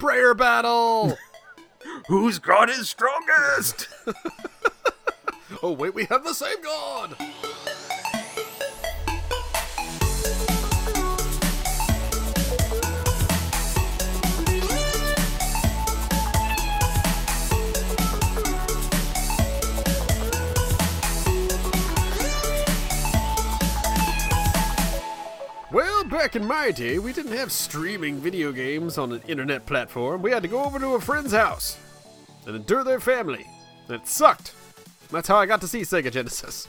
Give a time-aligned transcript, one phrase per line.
[0.00, 1.18] Prayer battle!
[2.08, 3.86] Whose god is strongest?
[5.62, 7.16] oh, wait, we have the same god!
[26.10, 30.22] Back in my day, we didn't have streaming video games on an internet platform.
[30.22, 31.78] We had to go over to a friend's house
[32.46, 33.46] and endure their family.
[33.88, 34.54] It sucked.
[35.12, 36.66] That's how I got to see Sega Genesis.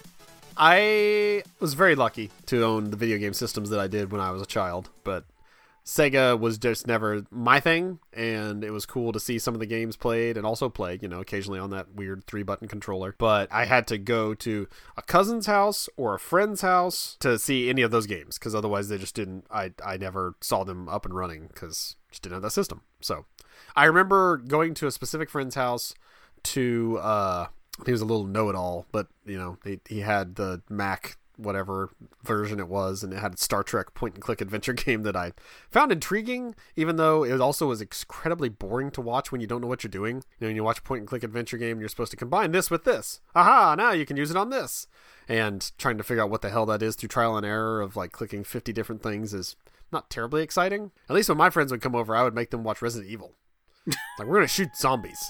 [0.55, 4.31] I was very lucky to own the video game systems that I did when I
[4.31, 5.23] was a child, but
[5.83, 9.65] Sega was just never my thing, and it was cool to see some of the
[9.65, 13.15] games played and also play, you know, occasionally on that weird three button controller.
[13.17, 17.69] But I had to go to a cousin's house or a friend's house to see
[17.69, 19.45] any of those games because otherwise they just didn't.
[19.49, 22.81] I I never saw them up and running because just didn't have that system.
[23.01, 23.25] So
[23.75, 25.95] I remember going to a specific friend's house
[26.43, 27.47] to uh
[27.85, 31.91] he was a little know-it-all, but you know he he had the Mac whatever
[32.23, 35.15] version it was, and it had a Star Trek point and click adventure game that
[35.15, 35.33] I
[35.69, 39.67] found intriguing, even though it also was incredibly boring to watch when you don't know
[39.67, 40.17] what you're doing.
[40.17, 42.51] You know, when you watch a point and click adventure game, you're supposed to combine
[42.51, 43.21] this with this.
[43.35, 43.75] Aha!
[43.75, 44.87] Now you can use it on this.
[45.27, 47.95] And trying to figure out what the hell that is through trial and error of
[47.95, 49.55] like clicking 50 different things is
[49.91, 50.91] not terribly exciting.
[51.09, 53.35] At least when my friends would come over, I would make them watch Resident Evil.
[53.85, 55.29] like we're gonna shoot zombies.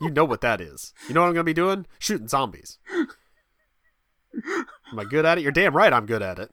[0.00, 0.94] You know what that is.
[1.08, 1.86] You know what I'm gonna be doing?
[1.98, 2.78] Shooting zombies.
[4.92, 5.42] Am I good at it?
[5.42, 6.50] You're damn right I'm good at it.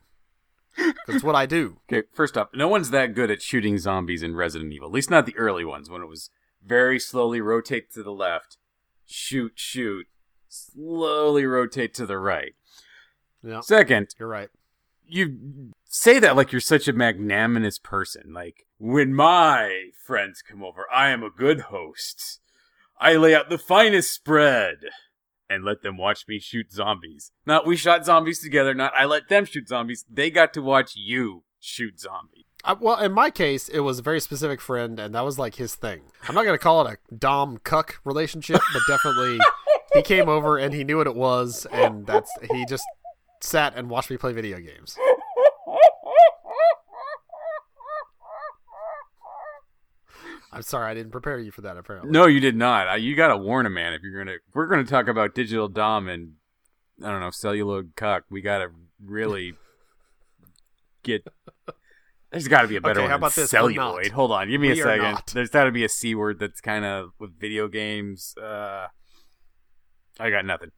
[1.08, 1.78] That's what I do.
[1.92, 4.90] Okay, first off, no one's that good at shooting zombies in Resident Evil.
[4.90, 6.30] At least not the early ones, when it was
[6.66, 8.58] very slowly rotate to the left,
[9.06, 10.06] shoot, shoot,
[10.50, 12.54] slowly rotate to the right.
[13.44, 14.50] Yeah, Second, you're right.
[15.06, 18.34] you say that like you're such a magnanimous person.
[18.34, 22.42] Like, when my friends come over, I am a good host.
[23.00, 24.78] I lay out the finest spread
[25.50, 27.32] and let them watch me shoot zombies.
[27.46, 30.06] Not we shot zombies together, not I let them shoot zombies.
[30.10, 32.46] They got to watch you shoot zombies.
[32.64, 35.56] I, well, in my case, it was a very specific friend, and that was like
[35.56, 36.02] his thing.
[36.28, 39.40] I'm not gonna call it a dom cuck relationship, but definitely
[39.94, 42.86] he came over and he knew what it was, and that's he just
[43.42, 44.98] sat and watched me play video games.
[50.58, 51.78] I'm sorry, I didn't prepare you for that.
[51.78, 52.90] Apparently, No, you did not.
[52.90, 54.38] Uh, You got to warn a man if you're gonna.
[54.54, 56.34] We're gonna talk about digital dom and
[57.04, 58.24] I don't know celluloid cuck.
[58.30, 58.70] We got to
[59.04, 59.54] really
[61.04, 61.26] get.
[62.32, 63.10] There's got to be a better Okay, one.
[63.12, 63.50] how about this?
[63.52, 64.12] Celluloid.
[64.12, 65.20] Hold on, give me We a second.
[65.34, 68.36] There's got to be a c word that's kind of with video games.
[68.38, 68.88] Uh,
[70.20, 70.72] I got nothing.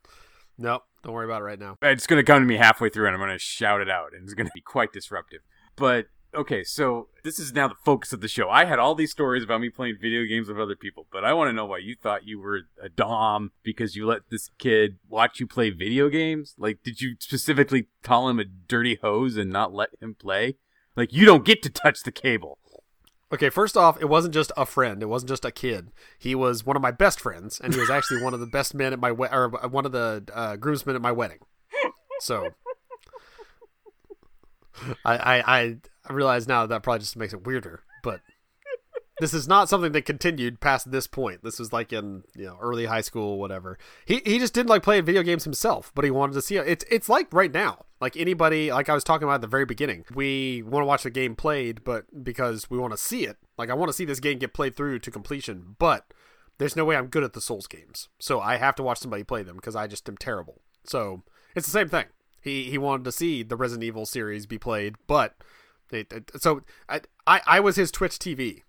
[0.57, 0.83] Nope.
[1.03, 1.77] don't worry about it right now.
[1.81, 4.33] It's gonna come to me halfway through, and I'm gonna shout it out, and it's
[4.33, 5.39] gonna be quite disruptive.
[5.75, 8.49] But okay, so this is now the focus of the show.
[8.49, 11.33] I had all these stories about me playing video games with other people, but I
[11.33, 14.99] want to know why you thought you were a dom because you let this kid
[15.07, 16.55] watch you play video games.
[16.57, 20.55] Like, did you specifically call him a dirty hose and not let him play?
[20.95, 22.57] Like, you don't get to touch the cable.
[23.31, 25.03] Okay, first off, it wasn't just a friend.
[25.03, 25.91] It wasn't just a kid.
[26.17, 28.73] He was one of my best friends, and he was actually one of the best
[28.73, 31.37] men at my we- or one of the uh, groomsmen at my wedding.
[32.21, 32.49] So,
[35.05, 35.75] I, I
[36.07, 38.21] I realize now that, that probably just makes it weirder, but
[39.19, 41.43] this is not something that continued past this point.
[41.43, 43.77] This was like in you know early high school, whatever.
[44.05, 46.67] He he just didn't like playing video games himself, but he wanted to see it.
[46.67, 47.85] It's it's like right now.
[48.01, 51.03] Like anybody, like I was talking about at the very beginning, we want to watch
[51.03, 54.05] the game played, but because we want to see it, like I want to see
[54.05, 56.13] this game get played through to completion, but
[56.59, 59.23] there's no way I'm good at the Souls games, so I have to watch somebody
[59.23, 60.61] play them because I just am terrible.
[60.85, 61.23] So
[61.55, 62.05] it's the same thing.
[62.41, 65.35] He he wanted to see the Resident Evil series be played, but
[65.91, 68.63] it- so I, I I was his Twitch TV,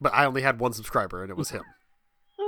[0.00, 1.62] but I only had one subscriber, and it was him.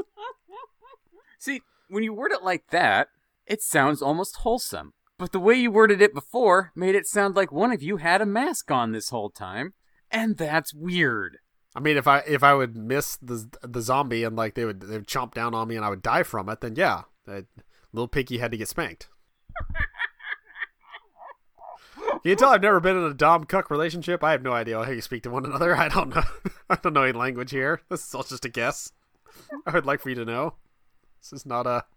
[1.38, 3.08] See, when you word it like that,
[3.46, 4.92] it sounds almost wholesome.
[5.18, 8.20] But the way you worded it before made it sound like one of you had
[8.20, 9.72] a mask on this whole time,
[10.10, 11.38] and that's weird.
[11.74, 14.80] I mean, if I if I would miss the the zombie and like they would
[14.80, 17.46] they would chomp down on me and I would die from it, then yeah, that
[17.92, 19.08] little piggy had to get spanked.
[22.26, 24.24] You tell I've never been in a dom cuck relationship.
[24.24, 25.76] I have no idea how you speak to one another.
[25.76, 26.24] I don't know.
[26.70, 27.82] I don't know any language here.
[27.88, 28.90] This is all just a guess.
[29.64, 30.54] I would like for you to know.
[31.20, 31.84] This is not a.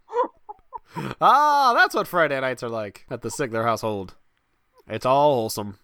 [1.21, 4.15] Ah, that's what Friday nights are like at the Sigler household.
[4.87, 5.77] It's all wholesome.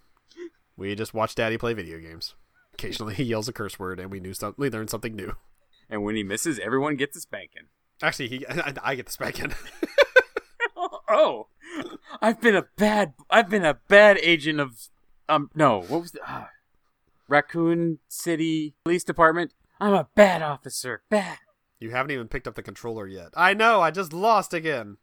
[0.76, 2.34] We just watch Daddy play video games.
[2.74, 5.36] Occasionally, he yells a curse word, and we knew some, we learn something new.
[5.92, 7.68] And when he misses, everyone gets a spanking.
[8.02, 9.54] Actually, he I, I get the spanking.
[11.08, 11.48] Oh,
[12.22, 14.90] I've been a bad, I've been a bad agent of,
[15.30, 16.50] um, no, what was the, ah,
[17.28, 19.54] Raccoon City Police Department.
[19.80, 21.02] I'm a bad officer.
[21.10, 21.38] Bad.
[21.80, 23.30] You haven't even picked up the controller yet.
[23.36, 24.98] I know, I just lost again.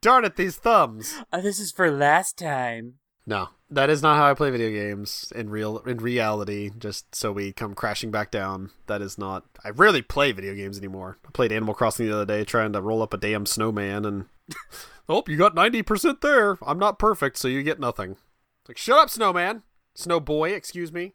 [0.00, 1.14] Darn it, these thumbs.
[1.32, 2.94] Uh, this is for last time.
[3.26, 6.70] No, that is not how I play video games in real in reality.
[6.78, 8.70] Just so we come crashing back down.
[8.86, 9.44] That is not.
[9.64, 11.18] I rarely play video games anymore.
[11.26, 14.26] I played Animal Crossing the other day, trying to roll up a damn snowman, and
[15.08, 16.58] oh, you got ninety percent there.
[16.66, 18.12] I'm not perfect, so you get nothing.
[18.12, 19.62] It's like, shut up, snowman,
[19.94, 20.50] snow boy.
[20.50, 21.14] Excuse me,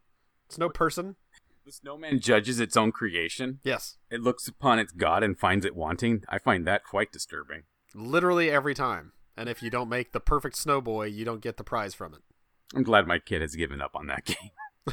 [0.49, 1.15] snow person.
[1.65, 3.59] The snowman judges its own creation.
[3.63, 6.23] Yes, It looks upon its god and finds it wanting.
[6.27, 7.63] I find that quite disturbing.
[7.93, 9.11] literally every time.
[9.37, 12.13] And if you don't make the perfect snow boy, you don't get the prize from
[12.15, 12.21] it.
[12.75, 14.49] I'm glad my kid has given up on that game.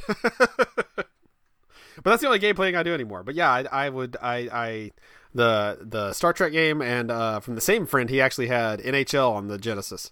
[1.96, 3.22] but that's the only game playing I do anymore.
[3.22, 4.90] But yeah, I, I would I I
[5.34, 9.32] the the Star Trek game and uh, from the same friend he actually had NHL
[9.32, 10.10] on the Genesis.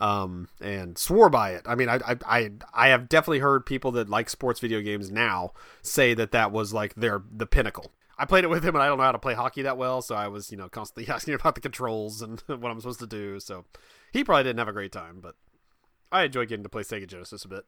[0.00, 1.62] Um, and swore by it.
[1.64, 5.12] I mean, I, I, I, I have definitely heard people that like sports video games
[5.12, 7.92] now say that that was like their the pinnacle.
[8.18, 10.02] I played it with him, and I don't know how to play hockey that well,
[10.02, 13.06] so I was, you know, constantly asking about the controls and what I'm supposed to
[13.06, 13.38] do.
[13.38, 13.64] So
[14.12, 15.36] he probably didn't have a great time, but
[16.10, 17.64] I enjoy getting to play Sega Genesis a bit.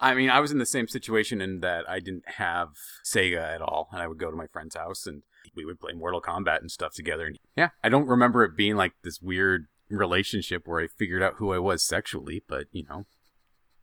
[0.00, 2.70] I mean, I was in the same situation in that I didn't have
[3.04, 5.22] Sega at all, and I would go to my friend's house and
[5.54, 7.26] we would play Mortal Kombat and stuff together.
[7.26, 11.34] And yeah, I don't remember it being like this weird relationship where I figured out
[11.36, 13.06] who I was sexually, but you know,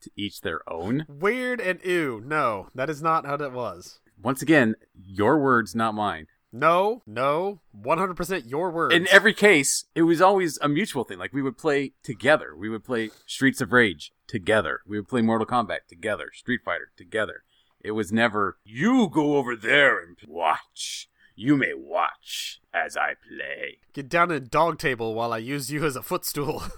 [0.02, 1.06] to each their own.
[1.10, 2.22] Weird and ew.
[2.26, 4.00] No, that is not how that was.
[4.22, 6.28] Once again, your words, not mine.
[6.52, 8.96] No, no, 100% your words.
[8.96, 11.18] In every case, it was always a mutual thing.
[11.18, 12.56] Like we would play together.
[12.56, 14.80] We would play Streets of Rage together.
[14.88, 16.30] We would play Mortal Kombat together.
[16.34, 17.44] Street Fighter together.
[17.82, 21.10] It was never you go over there and watch.
[21.36, 23.80] You may watch as I play.
[23.94, 26.64] Get down in dog table while I use you as a footstool.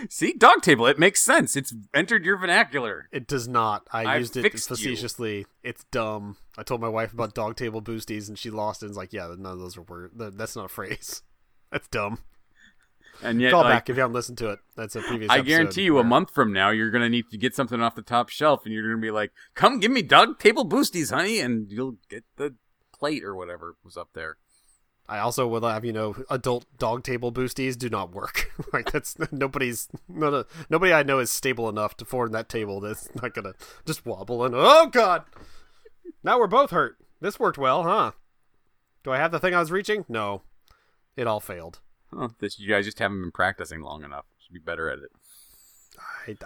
[0.10, 0.86] See, dog table.
[0.86, 1.56] It makes sense.
[1.56, 3.08] It's entered your vernacular.
[3.12, 3.86] it does not.
[3.92, 4.76] I, I used it fixed you.
[4.76, 5.46] facetiously.
[5.62, 6.36] It's dumb.
[6.58, 9.12] I told my wife about dog table boosties and she lost it and was like,
[9.12, 10.12] yeah, none of those are words.
[10.16, 11.22] That's not a phrase.
[11.70, 12.20] That's dumb.
[13.22, 14.58] And yet, Call like, back if you haven't listened to it.
[14.76, 17.54] That's a previous I guarantee you, a month from now, you're gonna need to get
[17.54, 20.68] something off the top shelf, and you're gonna be like, "Come, give me dog table
[20.68, 22.54] boosties, honey," and you'll get the
[22.92, 24.36] plate or whatever was up there.
[25.08, 28.50] I also would have you know adult dog table boosties do not work.
[28.72, 32.80] like that's nobody's not a, nobody I know is stable enough to form that table
[32.80, 33.54] that's not gonna
[33.86, 35.24] just wobble and oh god.
[36.22, 36.96] Now we're both hurt.
[37.20, 38.12] This worked well, huh?
[39.04, 40.04] Do I have the thing I was reaching?
[40.08, 40.42] No,
[41.16, 41.80] it all failed.
[42.12, 44.24] Oh, this you guys just haven't been practicing long enough.
[44.38, 45.10] Should be better at it.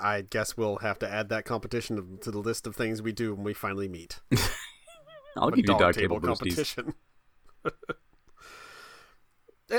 [0.02, 3.12] I, I guess we'll have to add that competition to, the list of things we
[3.12, 4.20] do when we finally meet.
[5.36, 6.94] I'll A give you dog dog table table competition.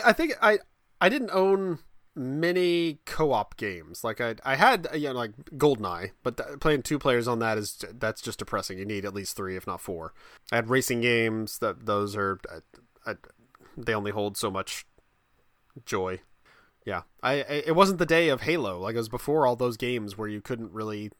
[0.06, 0.60] I think I
[1.00, 1.80] I didn't own
[2.16, 4.04] many co-op games.
[4.04, 7.58] Like I I had you know like Goldeneye, but th- playing two players on that
[7.58, 8.78] is that's just depressing.
[8.78, 10.14] You need at least three, if not four.
[10.52, 13.16] I had racing games that those are I, I,
[13.78, 14.86] they only hold so much
[15.86, 16.20] joy.
[16.86, 18.80] Yeah, I, I it wasn't the day of Halo.
[18.80, 21.12] Like it was before all those games where you couldn't really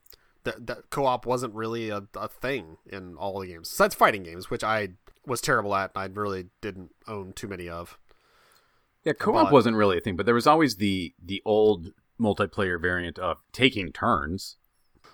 [0.44, 4.50] that that co-op wasn't really a, a thing in all the games besides fighting games,
[4.50, 4.90] which I
[5.24, 5.92] was terrible at.
[5.94, 7.96] and I really didn't own too many of.
[9.04, 12.80] Yeah, co-op bought- wasn't really a thing, but there was always the the old multiplayer
[12.80, 14.56] variant of taking turns.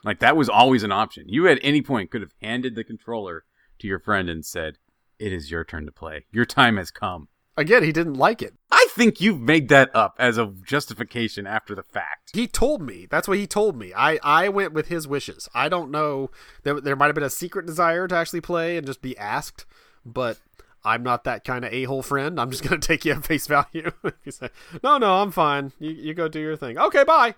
[0.04, 1.28] Like that was always an option.
[1.28, 3.44] You at any point could have handed the controller
[3.80, 4.78] to your friend and said,
[5.18, 6.24] "It is your turn to play.
[6.30, 8.54] Your time has come." Again, he didn't like it.
[8.98, 12.32] I think you've made that up as a justification after the fact.
[12.34, 13.06] He told me.
[13.08, 13.92] That's what he told me.
[13.94, 15.48] I, I went with his wishes.
[15.54, 16.32] I don't know.
[16.64, 19.66] There, there might have been a secret desire to actually play and just be asked,
[20.04, 20.40] but
[20.84, 22.40] I'm not that kind of a hole friend.
[22.40, 23.92] I'm just going to take you at face value.
[24.24, 24.48] you say,
[24.82, 25.70] no, no, I'm fine.
[25.78, 26.76] You, you go do your thing.
[26.76, 27.36] Okay, bye.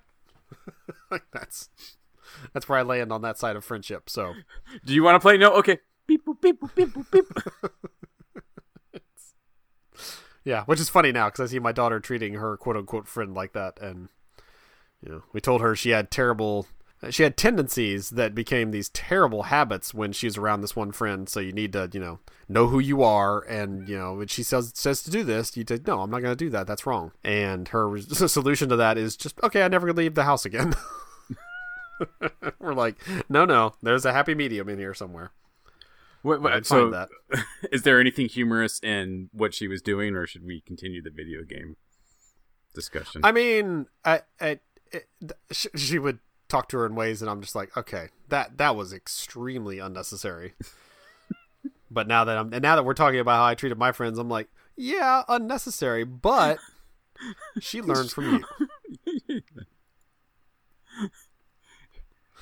[1.31, 1.69] That's
[2.55, 4.09] that's where I land on that side of friendship.
[4.09, 4.33] So
[4.87, 5.37] Do you want to play?
[5.37, 5.53] No.
[5.57, 5.79] Okay.
[6.07, 7.27] Beep boop beep boop beep boop beep.
[10.45, 13.35] Yeah, which is funny now because I see my daughter treating her quote unquote friend
[13.35, 14.09] like that, and
[15.03, 16.67] you know, we told her she had terrible,
[17.11, 21.29] she had tendencies that became these terrible habits when she was around this one friend.
[21.29, 24.43] So you need to, you know, know who you are, and you know, when she
[24.43, 26.67] says says to do this, you say, no, I'm not going to do that.
[26.67, 27.13] That's wrong.
[27.23, 30.75] And her solution to that is just, okay, I never leave the house again.
[32.59, 32.97] We're like,
[33.29, 35.33] no, no, there's a happy medium in here somewhere.
[36.23, 37.09] What, what- so, that.
[37.73, 41.43] is there anything humorous in what she was doing, or should we continue the video
[41.45, 41.77] game
[42.75, 43.23] discussion?
[43.25, 44.61] I mean, I, I,
[44.93, 45.09] it,
[45.51, 48.77] sh- she would talk to her in ways, and I'm just like, okay, that that
[48.77, 50.55] was extremely unnecessary.
[51.91, 54.19] but now that I'm, and now that we're talking about how I treated my friends,
[54.19, 56.59] I'm like, yeah, unnecessary, but
[57.61, 58.45] she learned from
[59.05, 59.43] you.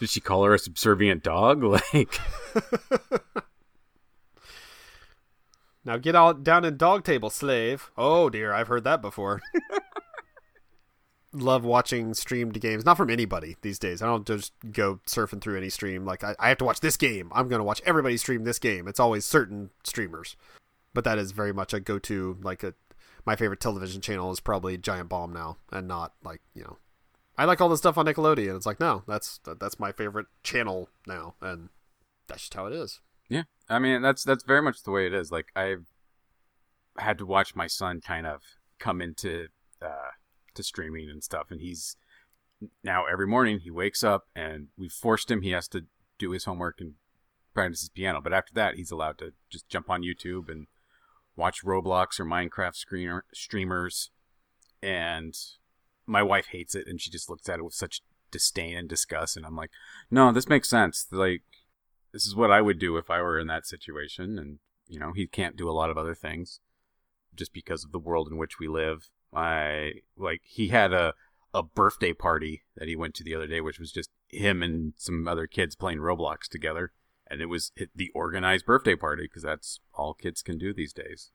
[0.01, 1.63] Did she call her a subservient dog?
[1.63, 2.21] Like,
[5.89, 7.91] Now get out down in dog table, slave.
[7.97, 9.41] Oh dear, I've heard that before.
[11.33, 14.03] Love watching streamed games, not from anybody these days.
[14.03, 16.05] I don't just go surfing through any stream.
[16.05, 17.31] Like I, I have to watch this game.
[17.35, 18.87] I'm gonna watch everybody stream this game.
[18.87, 20.37] It's always certain streamers,
[20.93, 22.37] but that is very much a go-to.
[22.43, 22.75] Like a,
[23.25, 26.77] my favorite television channel is probably Giant Bomb now, and not like you know,
[27.39, 28.55] I like all the stuff on Nickelodeon.
[28.55, 31.71] It's like no, that's that's my favorite channel now, and
[32.27, 33.01] that's just how it is.
[33.69, 35.31] I mean that's that's very much the way it is.
[35.31, 35.87] Like I've
[36.99, 38.43] had to watch my son kind of
[38.79, 39.49] come into
[39.83, 40.13] uh,
[40.55, 41.97] to streaming and stuff, and he's
[42.83, 45.43] now every morning he wakes up and we forced him.
[45.43, 45.85] He has to
[46.19, 46.95] do his homework and
[47.55, 50.67] practice his piano, but after that he's allowed to just jump on YouTube and
[51.39, 54.11] watch Roblox or Minecraft screener, streamers.
[54.83, 55.35] And
[56.07, 59.37] my wife hates it, and she just looks at it with such disdain and disgust.
[59.37, 59.71] And I'm like,
[60.11, 61.07] no, this makes sense.
[61.11, 61.43] Like
[62.13, 64.39] this is what I would do if I were in that situation.
[64.39, 66.61] And, you know, he can't do a lot of other things
[67.35, 69.11] just because of the world in which we live.
[69.35, 71.15] I, like, he had a,
[71.53, 74.95] a birthday party that he went to the other day, which was just him and
[74.97, 76.93] some other kids playing Roblox together.
[77.31, 81.31] And it was the organized birthday party because that's all kids can do these days.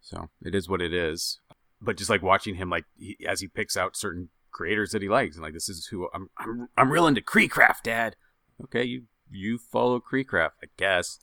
[0.00, 1.40] So it is what it is.
[1.80, 5.08] But just like watching him, like he, as he picks out certain creators that he
[5.08, 8.16] likes, and like this is who I'm, I'm, I'm real into KreekCraft, Dad.
[8.64, 11.18] Okay, you you follow KreekCraft, I guess.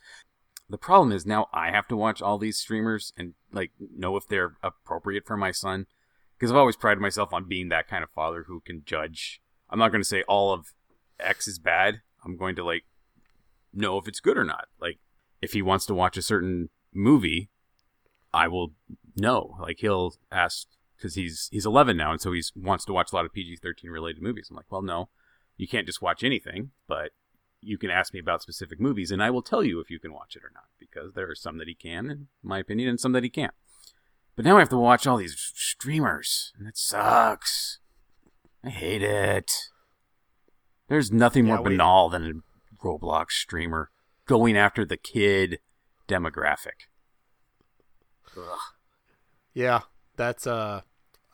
[0.70, 4.28] The problem is now I have to watch all these streamers and like know if
[4.28, 5.86] they're appropriate for my son
[6.38, 9.42] because I've always prided myself on being that kind of father who can judge.
[9.70, 10.74] I'm not going to say all of
[11.20, 12.02] X is bad.
[12.24, 12.84] I'm going to like
[13.74, 14.66] know if it's good or not.
[14.80, 15.00] Like
[15.42, 17.50] if he wants to watch a certain movie,
[18.34, 18.74] I will
[19.16, 19.58] know.
[19.62, 20.68] Like he'll ask
[20.98, 23.90] because he's he's 11 now and so he wants to watch a lot of PG-13
[23.90, 24.48] related movies.
[24.50, 25.10] I'm like, well, no,
[25.58, 27.12] you can't just watch anything, but
[27.64, 30.14] you can ask me about specific movies and I will tell you if you can
[30.14, 33.00] watch it or not because there are some that he can, in my opinion, and
[33.00, 33.54] some that he can't.
[34.36, 37.80] But now I have to watch all these streamers and it sucks.
[38.64, 39.52] I hate it.
[40.88, 43.90] There's nothing more yeah, banal than a Roblox streamer
[44.28, 45.60] going after the kid
[46.08, 46.88] demographic.
[48.38, 48.60] Ugh.
[49.54, 49.82] Yeah,
[50.16, 50.82] that's uh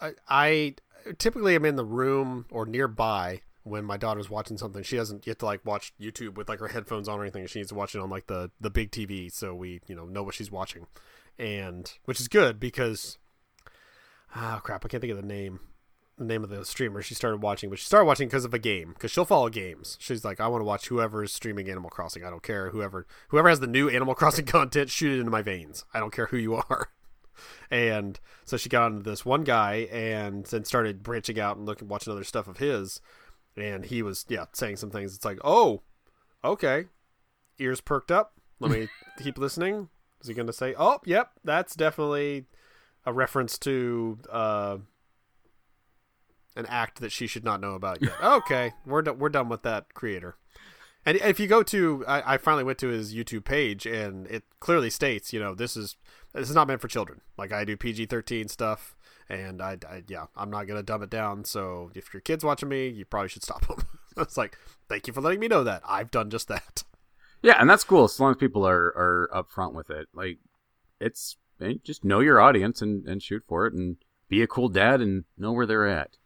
[0.01, 0.75] I, I
[1.17, 5.39] typically am in the room or nearby when my daughter's watching something, she doesn't get
[5.39, 7.45] to like watch YouTube with like her headphones on or anything.
[7.47, 10.05] She needs to watch it on like the the big TV, so we you know
[10.05, 10.87] know what she's watching,
[11.37, 13.17] and which is good because
[14.35, 15.59] oh, crap, I can't think of the name
[16.17, 18.59] the name of the streamer she started watching, but she started watching because of a
[18.59, 19.97] game because she'll follow games.
[20.01, 22.25] She's like, I want to watch whoever's streaming Animal Crossing.
[22.25, 25.41] I don't care whoever whoever has the new Animal Crossing content, shoot it into my
[25.41, 25.85] veins.
[25.93, 26.89] I don't care who you are.
[27.71, 31.87] and so she got into this one guy and then started branching out and looking
[31.87, 33.01] watching other stuff of his
[33.61, 35.15] and he was yeah saying some things.
[35.15, 35.81] It's like, oh,
[36.43, 36.85] okay,
[37.57, 38.33] ears perked up.
[38.59, 38.87] Let me
[39.23, 39.89] keep listening.
[40.21, 42.45] Is he going to say, oh, yep, that's definitely
[43.05, 44.77] a reference to uh,
[46.57, 48.13] an act that she should not know about yet?
[48.23, 50.35] okay, we're we're done with that creator.
[51.05, 54.43] And if you go to, I, I finally went to his YouTube page, and it
[54.59, 55.95] clearly states, you know, this is
[56.33, 57.21] this is not meant for children.
[57.37, 58.95] Like I do PG thirteen stuff
[59.29, 61.45] and I, I, yeah i'm not gonna dumb it down.
[61.45, 63.85] So if your kid's watching me you probably should stop them
[64.17, 64.57] it's like
[64.87, 65.81] thank you for letting me know that.
[65.85, 66.83] I've done just that.
[67.41, 70.07] Yeah and that's cool as long as people are are upfront with it.
[70.13, 70.39] Like
[70.99, 71.37] it's
[71.83, 75.25] just know your audience and and shoot for it and be a cool dad and
[75.37, 76.17] know where they're at.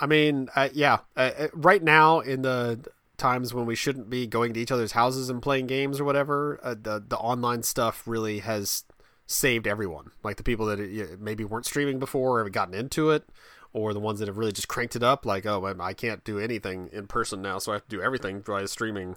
[0.00, 2.84] I mean uh, yeah uh, uh right now in the
[3.16, 6.58] times when we shouldn't be going to each other's houses and playing games or whatever
[6.62, 8.84] uh, the the online stuff really has
[9.26, 10.10] saved everyone.
[10.22, 13.28] Like the people that maybe weren't streaming before or have gotten into it,
[13.72, 15.26] or the ones that have really just cranked it up.
[15.26, 18.42] Like, oh, I can't do anything in person now, so I have to do everything
[18.42, 19.16] via streaming.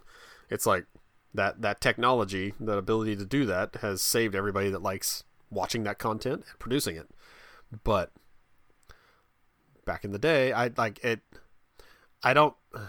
[0.50, 0.86] It's like
[1.34, 6.00] that that technology, that ability to do that, has saved everybody that likes watching that
[6.00, 7.10] content and producing it.
[7.84, 8.12] But
[9.86, 11.22] back in the day, I like it.
[12.24, 12.56] I don't.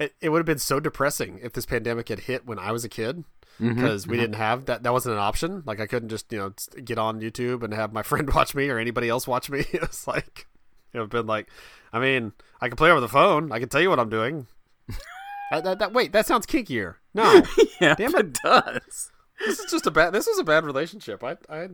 [0.00, 2.84] It, it would have been so depressing if this pandemic had hit when I was
[2.84, 3.22] a kid
[3.60, 4.22] because mm-hmm, we mm-hmm.
[4.22, 4.82] didn't have that.
[4.82, 5.62] That wasn't an option.
[5.66, 6.52] Like I couldn't just you know
[6.82, 9.64] get on YouTube and have my friend watch me or anybody else watch me.
[9.72, 10.46] It was like
[10.92, 11.48] it would have been like,
[11.92, 13.52] I mean, I can play over the phone.
[13.52, 14.46] I can tell you what I'm doing.
[15.50, 16.96] that, that, that, wait, that sounds kinkier.
[17.14, 17.42] No,
[17.80, 19.10] yeah, damn it, it does.
[19.46, 20.12] This is just a bad.
[20.12, 21.22] This was a bad relationship.
[21.22, 21.68] I I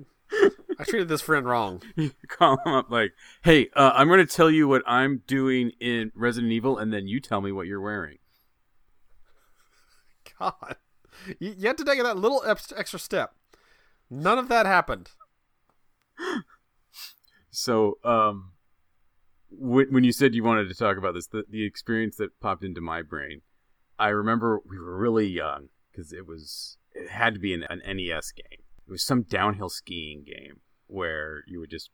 [0.79, 1.83] I treated this friend wrong.
[1.97, 3.13] You call him up like,
[3.43, 7.09] "Hey, uh, I'm going to tell you what I'm doing in Resident Evil, and then
[7.09, 8.19] you tell me what you're wearing."
[10.39, 10.77] God.
[11.39, 13.35] You, you had to take that little extra step.
[14.11, 15.11] None of that happened.
[17.51, 18.53] So, um,
[19.51, 22.81] when you said you wanted to talk about this, the, the experience that popped into
[22.81, 23.41] my brain,
[23.99, 27.81] I remember we were really young because it was it had to be an, an
[27.87, 31.91] NES game, it was some downhill skiing game where you would just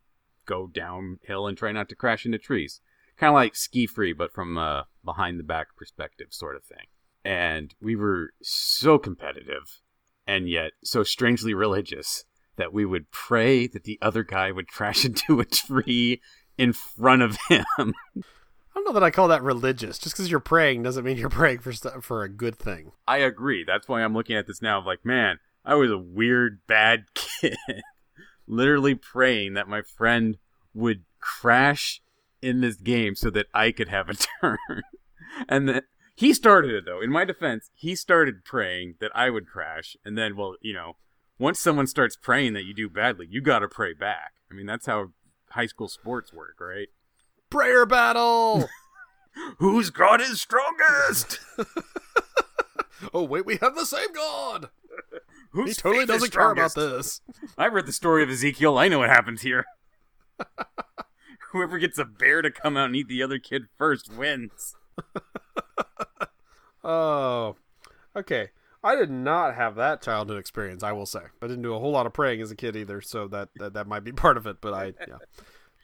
[0.46, 2.80] go downhill and try not to crash into trees.
[3.16, 6.86] Kind of like SkiFree, but from a behind the back perspective sort of thing.
[7.24, 9.80] And we were so competitive
[10.26, 12.24] and yet so strangely religious
[12.56, 16.20] that we would pray that the other guy would crash into a tree
[16.58, 17.64] in front of him.
[18.16, 19.98] I don't know that I call that religious.
[19.98, 22.92] Just because you're praying doesn't mean you're praying for st- for a good thing.
[23.06, 23.64] I agree.
[23.66, 24.84] That's why I'm looking at this now.
[24.84, 27.56] Like, man, I was a weird, bad kid.
[28.46, 30.36] Literally praying that my friend
[30.74, 32.02] would crash
[32.40, 34.82] in this game so that I could have a turn.
[35.48, 35.82] and then
[36.22, 37.00] he started it, though.
[37.00, 39.96] In my defense, he started praying that I would crash.
[40.04, 40.92] And then, well, you know,
[41.36, 44.34] once someone starts praying that you do badly, you got to pray back.
[44.48, 45.08] I mean, that's how
[45.50, 46.86] high school sports work, right?
[47.50, 48.68] Prayer battle!
[49.58, 51.40] Whose God is strongest?
[53.12, 54.68] oh, wait, we have the same God!
[55.50, 57.20] Whose he totally doesn't care about this.
[57.58, 58.78] I read the story of Ezekiel.
[58.78, 59.64] I know what happens here.
[61.50, 64.76] Whoever gets a bear to come out and eat the other kid first wins.
[66.84, 67.56] Oh,
[68.16, 68.48] okay.
[68.84, 70.82] I did not have that childhood experience.
[70.82, 73.00] I will say I didn't do a whole lot of praying as a kid either,
[73.00, 74.60] so that that, that might be part of it.
[74.60, 75.18] But I yeah,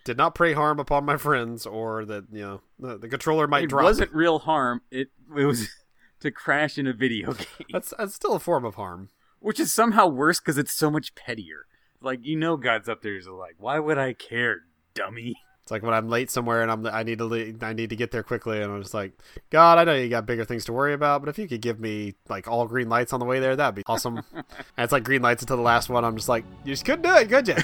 [0.04, 3.64] did not pray harm upon my friends or that you know the, the controller might
[3.64, 3.82] It drop.
[3.82, 4.80] It wasn't real harm.
[4.90, 5.68] It it was
[6.20, 9.10] to crash in a video game, That's that's still a form of harm.
[9.38, 11.66] which is somehow worse because it's so much pettier.
[12.00, 14.62] Like you know, God's up there is like, why would I care,
[14.94, 15.36] dummy?
[15.68, 17.96] It's like when I'm late somewhere and I'm I need to leave, I need to
[17.96, 19.12] get there quickly, and I'm just like,
[19.50, 21.78] God, I know you got bigger things to worry about, but if you could give
[21.78, 24.16] me like all green lights on the way there, that'd be awesome.
[24.32, 24.44] and
[24.78, 26.06] it's like green lights until the last one.
[26.06, 27.56] I'm just like, you just couldn't do it, could you?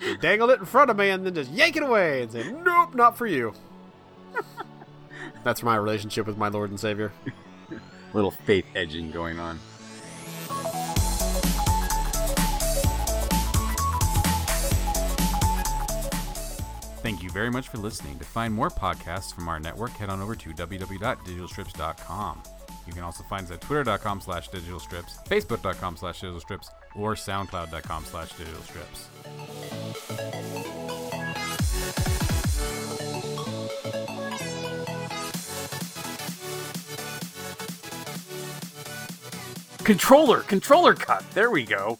[0.00, 2.50] you dangled it in front of me and then just yank it away and say,
[2.50, 3.52] nope, not for you.
[5.44, 7.12] That's my relationship with my Lord and Savior.
[8.14, 9.60] Little faith edging going on.
[17.30, 18.18] You very much for listening.
[18.18, 22.42] To find more podcasts from our network, head on over to www.digitalstrips.com.
[22.86, 28.30] You can also find us at twitter.com slash digitalstrips, facebook.com slash digitalstrips, or soundcloud.com slash
[28.32, 29.06] digitalstrips.
[39.84, 41.24] Controller, controller cut.
[41.32, 41.98] There we go.